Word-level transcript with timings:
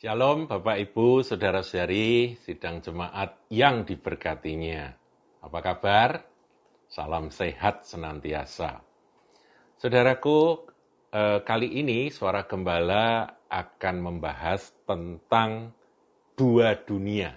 Shalom 0.00 0.48
Bapak 0.48 0.80
Ibu, 0.80 1.20
Saudara-saudari, 1.20 2.32
sidang 2.40 2.80
jemaat 2.80 3.36
yang 3.52 3.84
diberkatinya. 3.84 4.96
Apa 5.44 5.60
kabar? 5.60 6.24
Salam 6.88 7.28
sehat 7.28 7.84
senantiasa. 7.84 8.80
Saudaraku, 9.76 10.64
eh, 11.12 11.44
kali 11.44 11.84
ini 11.84 12.08
Suara 12.08 12.48
Gembala 12.48 13.28
akan 13.44 13.96
membahas 14.00 14.72
tentang 14.88 15.76
dua 16.32 16.80
dunia. 16.80 17.36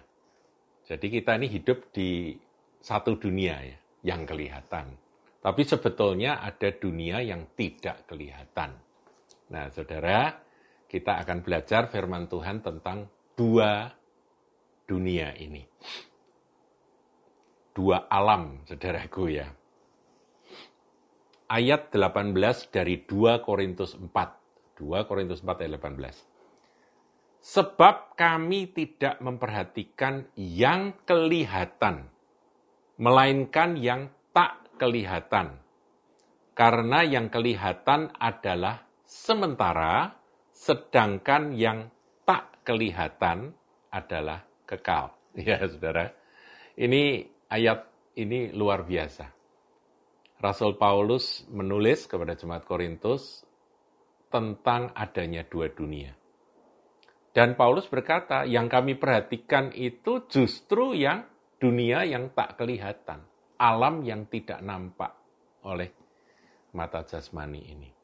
Jadi 0.88 1.20
kita 1.20 1.36
ini 1.36 1.52
hidup 1.52 1.91
di 1.91 2.32
satu 2.80 3.20
dunia 3.20 3.59
ya, 3.59 3.77
yang 4.07 4.23
kelihatan. 4.23 4.95
Tapi 5.43 5.68
sebetulnya 5.68 6.39
ada 6.39 6.71
dunia 6.71 7.19
yang 7.27 7.43
tidak 7.60 8.07
kelihatan. 8.07 8.71
Nah, 9.52 9.68
saudara, 9.68 10.32
kita 10.93 11.18
akan 11.25 11.42
belajar 11.42 11.89
firman 11.89 12.29
Tuhan 12.29 12.61
tentang 12.61 13.10
dua 13.33 13.89
dunia 14.86 15.33
ini. 15.42 15.66
Dua 17.74 18.06
alam, 18.06 18.61
saudaraku 18.69 19.33
ya. 19.33 19.50
Ayat 21.50 21.89
18 21.89 22.69
dari 22.69 23.02
2 23.02 23.42
Korintus 23.42 23.97
4. 23.97 24.06
2 24.78 25.10
Korintus 25.10 25.42
4 25.42 25.66
ayat 25.66 25.82
18. 25.82 26.29
Sebab 27.41 28.14
kami 28.14 28.69
tidak 28.69 29.18
memperhatikan 29.18 30.30
yang 30.38 30.94
kelihatan, 31.10 32.14
melainkan 33.02 33.81
yang 33.81 34.14
tak 34.30 34.69
kelihatan. 34.78 35.58
Karena 36.53 37.02
yang 37.02 37.33
kelihatan 37.33 38.14
adalah 38.22 38.86
sementara, 39.09 40.22
sedangkan 40.53 41.57
yang 41.57 41.89
tak 42.23 42.63
kelihatan 42.63 43.51
adalah 43.91 44.45
kekal. 44.69 45.13
Ya, 45.33 45.65
saudara. 45.65 46.13
Ini 46.77 47.25
ayat 47.49 47.89
ini 48.21 48.53
luar 48.53 48.85
biasa. 48.85 49.25
Rasul 50.37 50.77
Paulus 50.77 51.41
menulis 51.49 52.05
kepada 52.05 52.37
jemaat 52.37 52.69
Korintus 52.69 53.41
tentang 54.29 54.93
adanya 54.93 55.41
dua 55.41 55.73
dunia. 55.73 56.13
Dan 57.33 57.57
Paulus 57.57 57.89
berkata, 57.89 58.45
yang 58.45 58.69
kami 58.69 58.93
perhatikan 58.93 59.73
itu 59.73 60.29
justru 60.29 60.93
yang 60.93 61.25
dunia 61.57 62.05
yang 62.05 62.29
tak 62.37 62.61
kelihatan, 62.61 63.25
alam 63.57 64.05
yang 64.05 64.29
tidak 64.29 64.61
nampak 64.61 65.17
oleh 65.65 65.89
mata 66.77 67.01
jasmani 67.01 67.61
ini. 67.73 68.02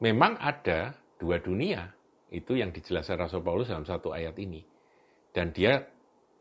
Memang 0.00 0.40
ada 0.40 0.96
dua 1.20 1.36
dunia, 1.44 1.92
itu 2.32 2.56
yang 2.56 2.72
dijelaskan 2.72 3.20
Rasul 3.20 3.44
Paulus 3.44 3.68
dalam 3.68 3.84
satu 3.84 4.16
ayat 4.16 4.32
ini. 4.40 4.64
Dan 5.28 5.52
dia 5.52 5.84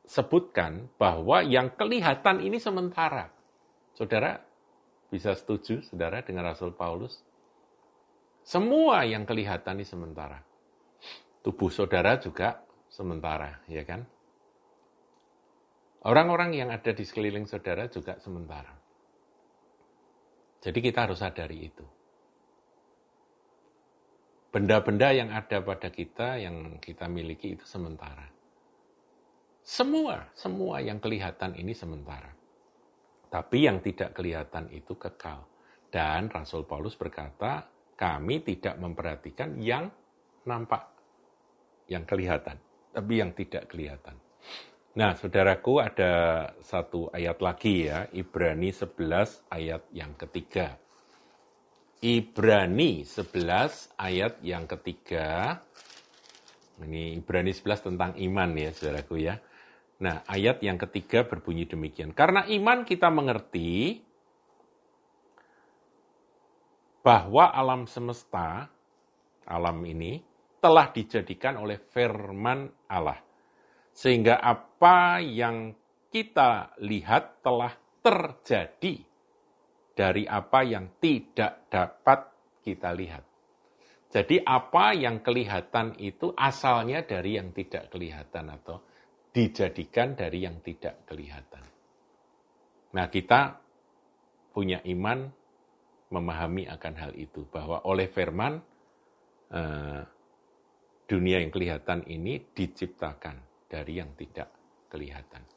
sebutkan 0.07 0.88
bahwa 0.95 1.43
yang 1.43 1.75
kelihatan 1.75 2.39
ini 2.39 2.55
sementara. 2.55 3.27
Saudara 3.99 4.39
bisa 5.11 5.35
setuju, 5.35 5.83
saudara, 5.83 6.23
dengan 6.23 6.47
Rasul 6.47 6.71
Paulus? 6.71 7.19
Semua 8.47 9.03
yang 9.03 9.27
kelihatan 9.27 9.75
ini 9.75 9.85
sementara. 9.85 10.39
Tubuh 11.44 11.67
saudara 11.67 12.16
juga 12.16 12.63
sementara, 12.88 13.59
ya 13.67 13.83
kan? 13.83 14.07
Orang-orang 16.07 16.55
yang 16.55 16.71
ada 16.71 16.95
di 16.95 17.03
sekeliling 17.03 17.44
saudara 17.44 17.91
juga 17.91 18.16
sementara. 18.23 18.71
Jadi 20.63 20.79
kita 20.79 21.11
harus 21.11 21.19
sadari 21.19 21.67
itu 21.67 21.98
benda-benda 24.50 25.14
yang 25.14 25.30
ada 25.30 25.61
pada 25.61 25.89
kita, 25.94 26.41
yang 26.41 26.81
kita 26.81 27.06
miliki 27.06 27.53
itu 27.57 27.66
sementara. 27.66 28.25
Semua, 29.62 30.25
semua 30.34 30.81
yang 30.81 30.97
kelihatan 30.97 31.53
ini 31.53 31.78
sementara. 31.78 32.34
Tapi 33.29 33.69
yang 33.69 33.78
tidak 33.85 34.18
kelihatan 34.18 34.66
itu 34.73 34.97
kekal. 34.97 35.46
Dan 35.94 36.34
Rasul 36.34 36.66
Paulus 36.66 36.97
berkata, 36.97 37.69
kami 37.94 38.41
tidak 38.41 38.81
memperhatikan 38.81 39.62
yang 39.62 39.94
nampak, 40.50 40.90
yang 41.85 42.09
kelihatan, 42.09 42.57
tapi 42.90 43.22
yang 43.22 43.29
tidak 43.38 43.69
kelihatan. 43.69 44.18
Nah, 44.97 45.13
saudaraku 45.13 45.78
ada 45.78 46.12
satu 46.66 47.13
ayat 47.13 47.38
lagi 47.46 47.85
ya, 47.85 48.09
Ibrani 48.09 48.73
11 48.73 49.46
ayat 49.53 49.85
yang 49.94 50.18
ketiga. 50.18 50.81
Ibrani 51.99 53.03
11 53.03 53.99
ayat 53.99 54.39
yang 54.39 54.63
ketiga. 54.71 55.59
Ini 56.79 57.19
Ibrani 57.19 57.51
11 57.51 57.91
tentang 57.91 58.15
iman 58.15 58.49
ya 58.55 58.71
saudaraku 58.71 59.19
ya. 59.19 59.35
Nah 59.99 60.23
ayat 60.31 60.63
yang 60.63 60.79
ketiga 60.79 61.27
berbunyi 61.27 61.67
demikian. 61.67 62.15
Karena 62.15 62.47
iman 62.47 62.87
kita 62.87 63.11
mengerti 63.11 63.99
bahwa 67.03 67.51
alam 67.51 67.83
semesta, 67.83 68.71
alam 69.43 69.83
ini 69.83 70.23
telah 70.63 70.95
dijadikan 70.95 71.59
oleh 71.59 71.83
firman 71.91 72.71
Allah. 72.87 73.19
Sehingga 73.91 74.39
apa 74.39 75.19
yang 75.19 75.75
kita 76.07 76.79
lihat 76.79 77.43
telah 77.43 77.75
terjadi 77.99 79.09
dari 79.99 80.23
apa 80.23 80.63
yang 80.63 80.95
tidak 81.03 81.67
dapat 81.67 82.31
kita 82.63 82.95
lihat. 82.95 83.27
Jadi 84.07 84.39
apa 84.39 84.95
yang 84.95 85.19
kelihatan 85.19 85.99
itu 85.99 86.31
asalnya 86.39 87.03
dari 87.03 87.35
yang 87.35 87.51
tidak 87.51 87.91
kelihatan 87.91 88.47
atau 88.47 88.79
dijadikan 89.35 90.15
dari 90.15 90.47
yang 90.47 90.63
tidak 90.63 91.03
kelihatan. 91.03 91.67
Nah 92.95 93.11
kita 93.11 93.59
punya 94.55 94.79
iman 94.87 95.27
memahami 96.09 96.66
akan 96.71 96.93
hal 96.95 97.11
itu 97.19 97.43
bahwa 97.51 97.83
oleh 97.83 98.07
firman 98.07 98.57
eh, 99.51 100.01
dunia 101.05 101.43
yang 101.43 101.51
kelihatan 101.51 102.07
ini 102.07 102.39
diciptakan 102.55 103.67
dari 103.67 103.99
yang 103.99 104.16
tidak 104.16 104.47
kelihatan. 104.87 105.48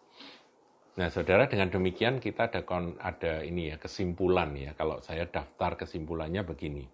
Nah, 0.92 1.08
saudara, 1.08 1.48
dengan 1.48 1.72
demikian 1.72 2.20
kita 2.20 2.52
ada 2.52 2.68
kon, 2.68 3.00
ada 3.00 3.40
ini 3.40 3.72
ya 3.72 3.80
kesimpulan 3.80 4.52
ya. 4.52 4.76
Kalau 4.76 5.00
saya 5.00 5.24
daftar 5.24 5.80
kesimpulannya 5.80 6.44
begini. 6.44 6.84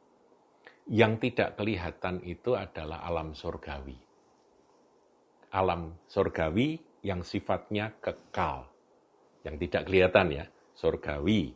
Yang 0.89 1.13
tidak 1.29 1.59
kelihatan 1.59 2.23
itu 2.23 2.55
adalah 2.55 3.03
alam 3.03 3.35
surgawi. 3.35 3.99
Alam 5.51 5.99
surgawi 6.07 6.79
yang 7.03 7.27
sifatnya 7.27 7.91
kekal. 7.99 8.71
Yang 9.43 9.67
tidak 9.67 9.83
kelihatan 9.91 10.27
ya, 10.31 10.45
surgawi, 10.79 11.53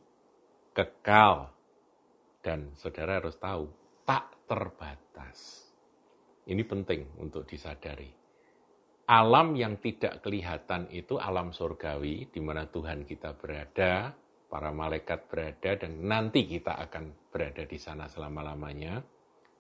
kekal. 0.74 1.47
Dan 2.42 2.74
saudara 2.74 3.22
harus 3.22 3.38
tahu, 3.38 3.70
tak 4.03 4.34
terbatas. 4.50 5.62
Ini 6.42 6.66
penting 6.66 7.06
untuk 7.22 7.47
disadari 7.47 8.22
alam 9.07 9.59
yang 9.59 9.83
tidak 9.83 10.23
kelihatan 10.23 10.87
itu 10.95 11.19
alam 11.19 11.51
surgawi, 11.51 12.31
di 12.31 12.41
mana 12.41 12.71
Tuhan 12.71 13.03
kita 13.03 13.35
berada, 13.35 14.15
para 14.47 14.71
malaikat 14.71 15.27
berada, 15.27 15.75
dan 15.81 16.07
nanti 16.07 16.47
kita 16.47 16.79
akan 16.89 17.33
berada 17.33 17.67
di 17.67 17.79
sana 17.81 18.07
selama-lamanya. 18.07 19.03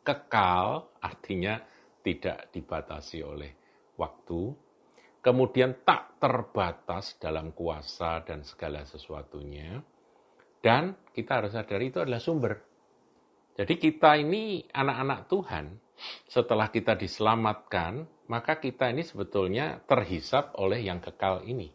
Kekal 0.02 0.98
artinya 1.02 1.58
tidak 2.02 2.50
dibatasi 2.54 3.18
oleh 3.22 3.52
waktu, 3.98 4.54
kemudian 5.22 5.86
tak 5.86 6.18
terbatas 6.18 7.18
dalam 7.18 7.54
kuasa 7.54 8.22
dan 8.26 8.42
segala 8.46 8.86
sesuatunya, 8.86 9.82
dan 10.62 10.94
kita 11.10 11.42
harus 11.42 11.54
sadari 11.54 11.90
itu 11.90 11.98
adalah 11.98 12.22
sumber. 12.22 12.54
Jadi 13.52 13.74
kita 13.78 14.18
ini 14.18 14.64
anak-anak 14.70 15.20
Tuhan, 15.28 15.64
setelah 16.26 16.72
kita 16.72 16.96
diselamatkan, 16.98 18.08
maka 18.26 18.58
kita 18.58 18.90
ini 18.90 19.04
sebetulnya 19.04 19.80
terhisap 19.84 20.56
oleh 20.58 20.82
yang 20.82 20.98
kekal 20.98 21.44
ini. 21.44 21.70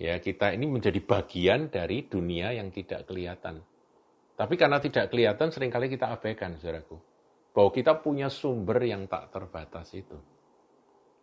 Ya, 0.00 0.16
kita 0.16 0.56
ini 0.56 0.64
menjadi 0.64 0.96
bagian 1.04 1.68
dari 1.68 2.08
dunia 2.08 2.56
yang 2.56 2.72
tidak 2.72 3.04
kelihatan. 3.04 3.60
Tapi 4.32 4.54
karena 4.56 4.80
tidak 4.80 5.12
kelihatan, 5.12 5.52
sering 5.52 5.68
kali 5.68 5.92
kita 5.92 6.08
abaikan, 6.08 6.56
saudaraku. 6.56 6.96
Bahwa 7.52 7.70
kita 7.74 8.00
punya 8.00 8.32
sumber 8.32 8.80
yang 8.80 9.04
tak 9.04 9.28
terbatas 9.28 9.92
itu. 9.92 10.16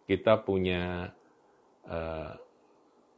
Kita 0.05 0.45
punya 0.45 1.09
eh, 1.89 2.31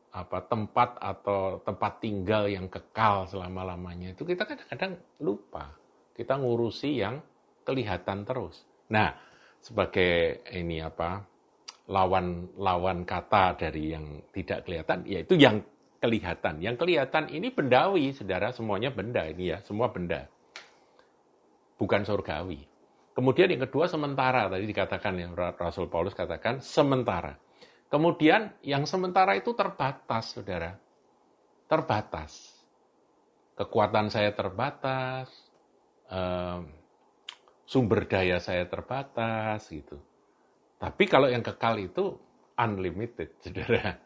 apa 0.10 0.40
tempat 0.48 0.98
atau 0.98 1.60
tempat 1.62 2.02
tinggal 2.02 2.48
yang 2.48 2.72
kekal 2.72 3.28
selama-lamanya. 3.28 4.16
Itu 4.16 4.24
kita 4.24 4.48
kadang-kadang 4.48 4.98
lupa. 5.20 5.76
Kita 6.16 6.40
ngurusi 6.40 6.92
yang 7.04 7.20
kelihatan 7.70 8.26
terus. 8.26 8.66
Nah, 8.90 9.14
sebagai 9.62 10.42
ini 10.50 10.82
apa 10.82 11.22
lawan 11.90 12.50
lawan 12.58 13.06
kata 13.06 13.58
dari 13.62 13.94
yang 13.94 14.26
tidak 14.34 14.66
kelihatan 14.66 15.06
yaitu 15.06 15.38
yang 15.38 15.62
kelihatan. 16.00 16.64
Yang 16.64 16.76
kelihatan 16.80 17.28
ini 17.30 17.52
bendawi, 17.52 18.16
saudara, 18.16 18.50
semuanya 18.56 18.90
benda 18.90 19.28
ini 19.28 19.54
ya, 19.54 19.60
semua 19.68 19.92
benda. 19.92 20.26
Bukan 21.76 22.08
surgawi. 22.08 22.64
Kemudian 23.14 23.52
yang 23.52 23.68
kedua 23.68 23.92
sementara, 23.92 24.48
tadi 24.48 24.64
dikatakan 24.64 25.14
ya, 25.20 25.28
Rasul 25.60 25.92
Paulus 25.92 26.16
katakan 26.16 26.64
sementara. 26.64 27.36
Kemudian 27.92 28.56
yang 28.64 28.88
sementara 28.88 29.36
itu 29.36 29.52
terbatas, 29.52 30.40
saudara. 30.40 30.80
Terbatas. 31.68 32.56
Kekuatan 33.60 34.08
saya 34.08 34.32
terbatas, 34.32 35.28
sumber 37.70 38.10
daya 38.10 38.42
saya 38.42 38.66
terbatas, 38.66 39.70
gitu. 39.70 40.02
Tapi 40.82 41.06
kalau 41.06 41.30
yang 41.30 41.46
kekal 41.46 41.78
itu 41.78 42.18
unlimited, 42.58 43.38
saudara. 43.46 44.02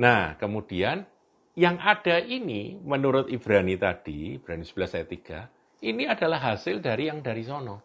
Nah, 0.00 0.40
kemudian 0.40 1.04
yang 1.52 1.76
ada 1.76 2.24
ini, 2.24 2.80
menurut 2.80 3.28
Ibrani 3.28 3.76
tadi, 3.76 4.40
Ibrani 4.40 4.64
11 4.64 4.96
ayat 4.96 5.08
3, 5.84 5.84
ini 5.84 6.08
adalah 6.08 6.40
hasil 6.40 6.80
dari 6.80 7.12
yang 7.12 7.20
dari 7.20 7.44
sono. 7.44 7.76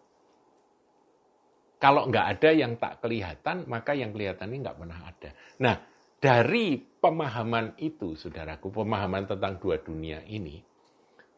Kalau 1.82 2.08
nggak 2.08 2.28
ada 2.38 2.50
yang 2.56 2.78
tak 2.80 3.04
kelihatan, 3.04 3.68
maka 3.68 3.92
yang 3.98 4.16
kelihatan 4.16 4.48
ini 4.54 4.64
nggak 4.64 4.78
pernah 4.80 5.00
ada. 5.02 5.30
Nah, 5.60 5.76
dari 6.22 6.78
pemahaman 6.78 7.82
itu, 7.82 8.14
saudaraku, 8.14 8.70
pemahaman 8.70 9.26
tentang 9.26 9.58
dua 9.58 9.82
dunia 9.82 10.22
ini, 10.30 10.62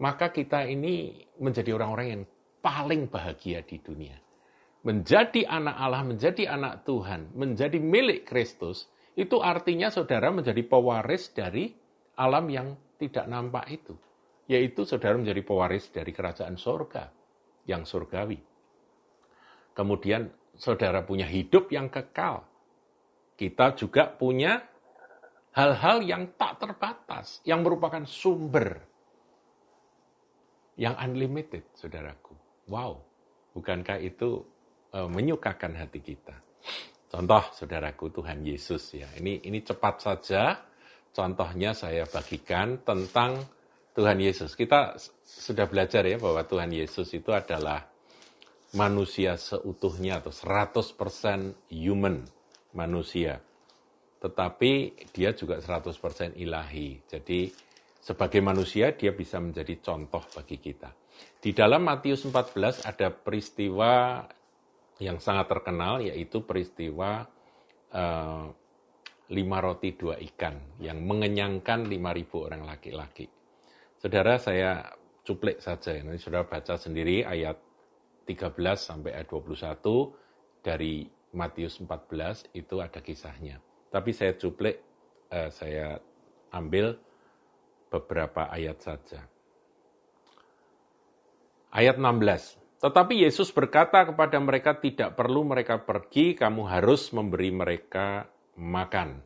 maka 0.03 0.35
kita 0.35 0.67
ini 0.67 1.23
menjadi 1.39 1.71
orang-orang 1.79 2.07
yang 2.11 2.23
paling 2.63 3.11
bahagia 3.11 3.59
di 3.67 3.77
dunia. 3.83 4.15
Menjadi 4.87 5.43
anak 5.47 5.75
Allah, 5.75 6.03
menjadi 6.07 6.47
anak 6.47 6.87
Tuhan, 6.87 7.35
menjadi 7.35 7.79
milik 7.79 8.23
Kristus, 8.23 8.87
itu 9.19 9.39
artinya 9.43 9.91
saudara 9.91 10.31
menjadi 10.31 10.63
pewaris 10.63 11.31
dari 11.35 11.75
alam 12.15 12.47
yang 12.47 12.75
tidak 12.99 13.27
nampak 13.27 13.67
itu. 13.67 13.95
Yaitu 14.47 14.83
saudara 14.87 15.15
menjadi 15.19 15.43
pewaris 15.43 15.91
dari 15.91 16.11
kerajaan 16.11 16.59
sorga, 16.59 17.11
yang 17.67 17.87
surgawi. 17.87 18.39
Kemudian 19.71 20.27
saudara 20.55 21.03
punya 21.03 21.27
hidup 21.27 21.71
yang 21.71 21.87
kekal. 21.87 22.43
Kita 23.39 23.75
juga 23.79 24.11
punya 24.11 24.59
hal-hal 25.55 26.03
yang 26.03 26.35
tak 26.35 26.59
terbatas, 26.59 27.39
yang 27.47 27.63
merupakan 27.63 28.03
sumber 28.03 28.83
yang 30.77 30.97
unlimited, 30.97 31.69
saudaraku. 31.77 32.42
Wow, 32.71 33.03
bukankah 33.51 33.99
itu 33.99 34.39
uh, 34.95 35.09
menyukakan 35.11 35.75
hati 35.75 35.99
kita? 35.99 36.35
Contoh, 37.13 37.43
saudaraku, 37.53 38.09
Tuhan 38.09 38.41
Yesus 38.41 38.97
ya. 38.97 39.05
Ini 39.19 39.45
ini 39.45 39.61
cepat 39.61 40.01
saja. 40.01 40.57
Contohnya 41.13 41.77
saya 41.77 42.09
bagikan 42.09 42.81
tentang 42.81 43.37
Tuhan 43.93 44.17
Yesus. 44.17 44.57
Kita 44.57 44.97
sudah 45.21 45.69
belajar 45.69 46.01
ya 46.09 46.17
bahwa 46.17 46.41
Tuhan 46.41 46.73
Yesus 46.73 47.13
itu 47.13 47.29
adalah 47.29 47.85
manusia 48.73 49.37
seutuhnya 49.37 50.25
atau 50.25 50.33
100% 50.33 50.97
human 51.69 52.25
manusia. 52.73 53.37
Tetapi 54.17 54.71
dia 55.13 55.37
juga 55.37 55.61
100% 55.61 56.33
ilahi. 56.33 57.05
Jadi 57.05 57.53
sebagai 58.01 58.41
manusia 58.41 58.89
dia 58.97 59.13
bisa 59.13 59.37
menjadi 59.37 59.77
contoh 59.85 60.25
bagi 60.33 60.57
kita. 60.57 61.02
Di 61.43 61.51
dalam 61.51 61.83
Matius 61.83 62.23
14 62.23 62.87
ada 62.87 63.11
peristiwa 63.11 64.23
yang 65.01 65.19
sangat 65.19 65.51
terkenal 65.51 65.99
yaitu 65.99 66.45
peristiwa 66.47 67.27
uh, 67.91 68.47
lima 69.33 69.57
roti 69.59 69.95
dua 69.97 70.19
ikan 70.19 70.79
yang 70.79 71.01
mengenyangkan 71.03 71.89
lima 71.89 72.13
ribu 72.13 72.45
orang 72.45 72.63
laki-laki. 72.63 73.27
Saudara 73.97 74.35
saya 74.35 74.83
cuplik 75.23 75.63
saja, 75.63 75.95
nanti 76.03 76.19
saudara 76.19 76.43
baca 76.43 76.75
sendiri 76.75 77.23
ayat 77.23 77.55
13 78.27 78.55
sampai 78.75 79.15
ayat 79.15 79.27
21 79.31 80.63
dari 80.63 81.07
Matius 81.33 81.81
14 81.81 82.55
itu 82.55 82.79
ada 82.79 82.99
kisahnya. 82.99 83.57
Tapi 83.89 84.11
saya 84.13 84.35
cuplik, 84.37 84.79
eh, 85.31 85.49
saya 85.49 85.97
ambil 86.53 86.95
beberapa 87.89 88.47
ayat 88.53 88.79
saja. 88.79 89.32
Ayat 91.73 91.97
16. 91.97 92.85
Tetapi 92.85 93.25
Yesus 93.25 93.49
berkata 93.49 94.05
kepada 94.05 94.37
mereka, 94.37 94.77
tidak 94.77 95.17
perlu 95.17 95.41
mereka 95.41 95.81
pergi, 95.81 96.37
kamu 96.37 96.69
harus 96.69 97.09
memberi 97.09 97.49
mereka 97.49 98.29
makan. 98.61 99.25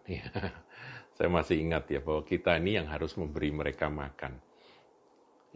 saya 1.19 1.27
masih 1.27 1.59
ingat 1.59 1.91
ya 1.91 1.99
bahwa 1.99 2.23
kita 2.23 2.55
ini 2.55 2.79
yang 2.79 2.87
harus 2.87 3.19
memberi 3.19 3.51
mereka 3.51 3.91
makan. 3.91 4.39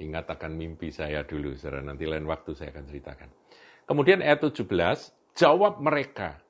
Ingat 0.04 0.36
akan 0.36 0.52
mimpi 0.52 0.92
saya 0.92 1.24
dulu, 1.24 1.56
saudara. 1.56 1.80
Nanti 1.80 2.04
lain 2.04 2.28
waktu 2.28 2.52
saya 2.60 2.76
akan 2.76 2.84
ceritakan. 2.84 3.30
Kemudian 3.88 4.20
ayat 4.20 4.44
17, 4.44 4.68
jawab 5.32 5.80
mereka, 5.80 6.44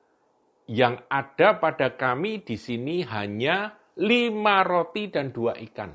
yang 0.65 1.05
ada 1.05 1.61
pada 1.61 1.93
kami 1.93 2.41
di 2.41 2.57
sini 2.57 3.05
hanya 3.05 3.77
lima 3.93 4.65
roti 4.65 5.05
dan 5.05 5.29
dua 5.29 5.53
ikan. 5.69 5.93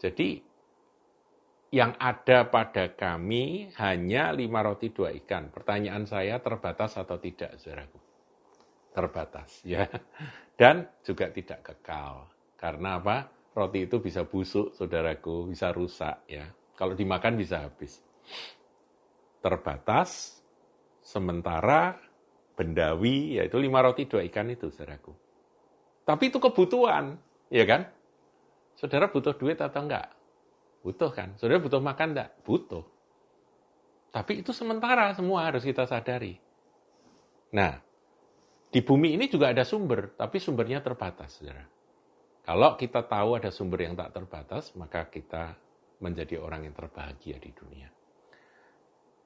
Jadi, 0.00 0.49
yang 1.70 1.94
ada 2.02 2.50
pada 2.50 2.90
kami 2.98 3.70
hanya 3.78 4.34
lima 4.34 4.60
roti 4.66 4.90
dua 4.90 5.14
ikan. 5.22 5.54
Pertanyaan 5.54 6.02
saya 6.02 6.42
terbatas 6.42 6.98
atau 6.98 7.16
tidak, 7.22 7.54
saudaraku? 7.62 7.98
Terbatas, 8.90 9.62
ya. 9.62 9.86
Dan 10.60 10.82
juga 11.06 11.30
tidak 11.30 11.62
kekal. 11.62 12.26
Karena 12.58 12.98
apa? 12.98 13.40
roti 13.50 13.86
itu 13.86 13.98
bisa 13.98 14.22
busuk, 14.26 14.74
saudaraku, 14.78 15.50
bisa 15.50 15.74
rusak 15.74 16.22
ya. 16.30 16.46
Kalau 16.78 16.94
dimakan 16.94 17.34
bisa 17.34 17.66
habis. 17.66 17.98
Terbatas, 19.42 20.40
sementara, 21.02 21.98
bendawi, 22.54 23.40
yaitu 23.40 23.58
lima 23.58 23.82
roti 23.82 24.06
dua 24.06 24.22
ikan 24.28 24.48
itu, 24.52 24.70
saudaraku. 24.70 25.12
Tapi 26.06 26.24
itu 26.30 26.38
kebutuhan, 26.40 27.18
ya 27.52 27.64
kan? 27.68 27.88
Saudara 28.76 29.12
butuh 29.12 29.36
duit 29.36 29.60
atau 29.60 29.84
enggak? 29.84 30.08
Butuh 30.80 31.10
kan? 31.12 31.36
Saudara 31.36 31.60
butuh 31.60 31.80
makan 31.80 32.16
enggak? 32.16 32.30
Butuh. 32.44 32.84
Tapi 34.10 34.42
itu 34.42 34.50
sementara 34.50 35.12
semua 35.14 35.46
harus 35.46 35.62
kita 35.62 35.86
sadari. 35.86 36.40
Nah, 37.54 37.78
di 38.70 38.80
bumi 38.82 39.14
ini 39.18 39.26
juga 39.26 39.50
ada 39.50 39.66
sumber, 39.66 40.14
tapi 40.14 40.38
sumbernya 40.38 40.82
terbatas, 40.82 41.38
saudara. 41.38 41.66
Kalau 42.46 42.74
kita 42.74 43.06
tahu 43.06 43.38
ada 43.38 43.50
sumber 43.52 43.86
yang 43.86 43.94
tak 43.94 44.14
terbatas, 44.16 44.74
maka 44.74 45.06
kita 45.06 45.54
menjadi 46.00 46.40
orang 46.40 46.66
yang 46.66 46.74
terbahagia 46.74 47.36
di 47.38 47.50
dunia. 47.52 47.90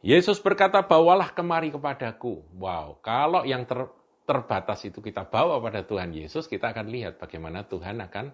Yesus 0.05 0.37
berkata, 0.43 0.85
bawalah 0.85 1.33
kemari 1.33 1.73
kepadaku. 1.73 2.45
Wow, 2.61 3.00
kalau 3.00 3.49
yang 3.49 3.64
ter, 3.64 3.88
terbatas 4.28 4.85
itu 4.85 5.00
kita 5.00 5.25
bawa 5.25 5.61
pada 5.64 5.81
Tuhan 5.81 6.12
Yesus, 6.12 6.45
kita 6.45 6.76
akan 6.76 6.93
lihat 6.93 7.17
bagaimana 7.17 7.64
Tuhan 7.64 8.05
akan 8.05 8.33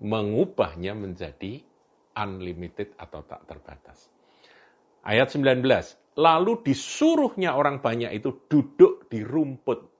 mengubahnya 0.00 0.96
menjadi 0.96 1.60
unlimited 2.14 2.94
atau 2.96 3.22
tak 3.26 3.46
terbatas. 3.46 4.08
Ayat 5.04 5.28
19, 5.34 5.60
lalu 6.16 6.52
disuruhnya 6.64 7.58
orang 7.58 7.84
banyak 7.84 8.14
itu 8.16 8.48
duduk 8.48 9.10
di 9.12 9.20
rumput 9.20 9.94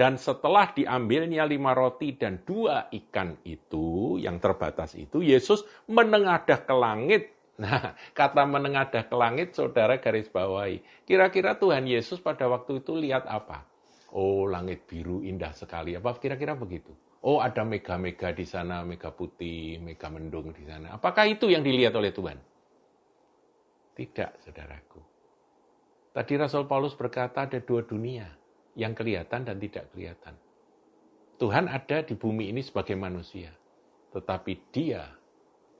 dan 0.00 0.16
setelah 0.16 0.72
diambilnya 0.72 1.44
lima 1.44 1.76
roti 1.76 2.16
dan 2.16 2.40
dua 2.40 2.88
ikan 2.88 3.36
itu, 3.44 4.16
yang 4.16 4.40
terbatas 4.40 4.96
itu, 4.96 5.20
Yesus 5.20 5.60
menengadah 5.92 6.64
ke 6.64 6.72
langit. 6.72 7.22
Nah, 7.60 7.92
kata 8.16 8.48
menengadah 8.48 9.12
ke 9.12 9.12
langit, 9.12 9.52
saudara 9.52 10.00
garis 10.00 10.32
bawahi. 10.32 10.80
Kira-kira 11.04 11.52
Tuhan 11.60 11.84
Yesus 11.84 12.16
pada 12.16 12.48
waktu 12.48 12.80
itu 12.80 12.96
lihat 12.96 13.28
apa? 13.28 13.68
Oh, 14.16 14.48
langit 14.48 14.88
biru 14.88 15.20
indah 15.20 15.52
sekali. 15.52 15.92
Apa 15.92 16.16
kira-kira 16.16 16.56
begitu? 16.56 16.96
Oh, 17.20 17.44
ada 17.44 17.68
mega-mega 17.68 18.32
di 18.32 18.48
sana, 18.48 18.80
mega 18.80 19.12
putih, 19.12 19.76
mega 19.76 20.08
mendung 20.08 20.56
di 20.56 20.64
sana. 20.64 20.96
Apakah 20.96 21.28
itu 21.28 21.52
yang 21.52 21.60
dilihat 21.60 21.92
oleh 21.92 22.16
Tuhan? 22.16 22.40
Tidak, 23.92 24.30
saudaraku. 24.40 25.00
Tadi 26.16 26.32
Rasul 26.40 26.64
Paulus 26.64 26.96
berkata 26.96 27.44
ada 27.44 27.60
dua 27.60 27.84
dunia 27.84 28.24
yang 28.72 28.96
kelihatan 28.96 29.44
dan 29.44 29.56
tidak 29.60 29.92
kelihatan. 29.92 30.34
Tuhan 31.40 31.72
ada 31.72 32.04
di 32.04 32.12
bumi 32.16 32.52
ini 32.52 32.60
sebagai 32.60 32.96
manusia, 32.96 33.52
tetapi 34.12 34.52
Dia 34.72 35.04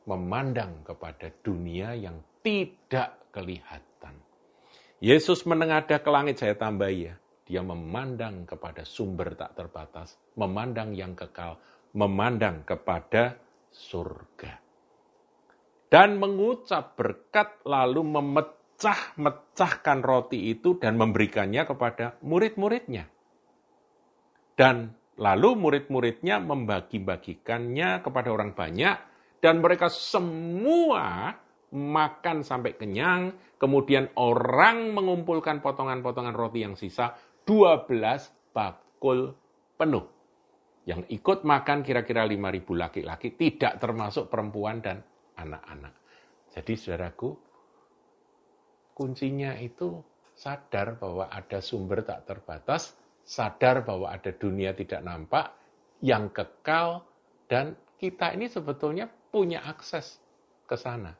memandang 0.08 0.80
kepada 0.84 1.28
dunia 1.44 1.92
yang 1.92 2.16
tidak 2.40 3.20
kelihatan. 3.28 4.16
Yesus 5.00 5.44
menengadah 5.44 6.00
ke 6.00 6.10
langit, 6.12 6.40
saya 6.40 6.56
tambah 6.56 6.88
ya. 6.88 7.19
Dia 7.50 7.66
memandang 7.66 8.46
kepada 8.46 8.86
sumber 8.86 9.34
tak 9.34 9.58
terbatas, 9.58 10.14
memandang 10.38 10.94
yang 10.94 11.18
kekal, 11.18 11.58
memandang 11.98 12.62
kepada 12.62 13.34
surga. 13.74 14.62
Dan 15.90 16.22
mengucap 16.22 16.94
berkat 16.94 17.58
lalu 17.66 18.06
memecah-mecahkan 18.06 19.98
roti 19.98 20.54
itu 20.54 20.78
dan 20.78 20.94
memberikannya 20.94 21.66
kepada 21.66 22.14
murid-muridnya. 22.22 23.10
Dan 24.54 24.94
lalu 25.18 25.58
murid-muridnya 25.58 26.38
membagi-bagikannya 26.38 27.98
kepada 27.98 28.30
orang 28.30 28.54
banyak 28.54 28.94
dan 29.42 29.58
mereka 29.58 29.90
semua 29.90 31.34
makan 31.70 32.42
sampai 32.42 32.74
kenyang, 32.74 33.34
kemudian 33.58 34.10
orang 34.18 34.90
mengumpulkan 34.90 35.62
potongan-potongan 35.62 36.34
roti 36.34 36.66
yang 36.66 36.74
sisa, 36.74 37.14
12 37.50 38.54
bakul 38.54 39.34
penuh. 39.74 40.06
Yang 40.86 41.02
ikut 41.10 41.42
makan 41.42 41.82
kira-kira 41.82 42.22
5.000 42.22 42.38
laki-laki, 42.78 43.34
tidak 43.34 43.82
termasuk 43.82 44.30
perempuan 44.30 44.78
dan 44.78 45.02
anak-anak. 45.34 45.90
Jadi 46.54 46.78
saudaraku, 46.78 47.34
kuncinya 48.94 49.58
itu 49.58 49.98
sadar 50.38 50.94
bahwa 50.94 51.26
ada 51.26 51.58
sumber 51.58 52.06
tak 52.06 52.30
terbatas, 52.30 52.94
sadar 53.26 53.82
bahwa 53.82 54.14
ada 54.14 54.30
dunia 54.30 54.70
tidak 54.70 55.02
nampak, 55.02 55.50
yang 56.06 56.30
kekal, 56.30 57.02
dan 57.50 57.74
kita 57.98 58.30
ini 58.30 58.46
sebetulnya 58.46 59.10
punya 59.10 59.66
akses 59.66 60.22
ke 60.70 60.78
sana. 60.78 61.18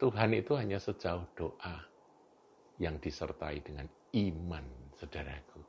Tuhan 0.00 0.32
itu 0.32 0.56
hanya 0.56 0.80
sejauh 0.80 1.28
doa 1.36 1.93
yang 2.78 2.98
disertai 2.98 3.62
dengan 3.62 3.86
iman, 4.14 4.66
saudaraku. 4.98 5.60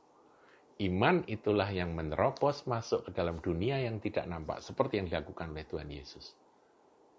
Iman 0.76 1.24
itulah 1.24 1.72
yang 1.72 1.96
menerobos 1.96 2.68
masuk 2.68 3.08
ke 3.08 3.10
dalam 3.16 3.40
dunia 3.40 3.80
yang 3.80 3.96
tidak 3.96 4.28
nampak, 4.28 4.60
seperti 4.60 5.00
yang 5.00 5.08
dilakukan 5.08 5.56
oleh 5.56 5.64
Tuhan 5.64 5.88
Yesus. 5.88 6.36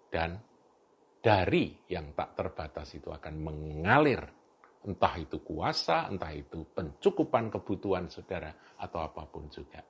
Dan 0.08 0.38
dari 1.18 1.74
yang 1.90 2.14
tak 2.14 2.38
terbatas 2.38 2.94
itu 2.94 3.10
akan 3.10 3.34
mengalir, 3.42 4.22
entah 4.86 5.14
itu 5.18 5.42
kuasa, 5.42 6.06
entah 6.06 6.30
itu 6.30 6.62
pencukupan 6.70 7.50
kebutuhan 7.50 8.06
saudara, 8.06 8.54
atau 8.78 9.02
apa 9.02 9.26
pun 9.26 9.50
juga, 9.50 9.82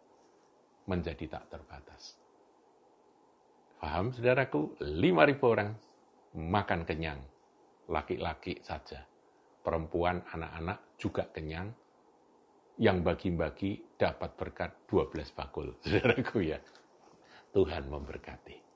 menjadi 0.88 1.28
tak 1.28 1.45
terbatas. 1.52 2.17
Paham 3.78 4.11
saudaraku, 4.17 4.81
5.000 4.81 5.38
orang 5.45 5.71
makan 6.35 6.88
kenyang. 6.88 7.21
Laki-laki 7.88 8.64
saja. 8.64 9.05
Perempuan, 9.64 10.22
anak-anak 10.32 10.98
juga 11.00 11.26
kenyang. 11.30 11.72
Yang 12.78 12.98
bagi-bagi 13.02 13.72
dapat 13.98 14.38
berkat 14.38 14.70
12 14.86 15.34
bakul. 15.34 15.74
Saudaraku 15.82 16.46
ya. 16.46 16.62
Tuhan 17.50 17.90
memberkati. 17.90 18.67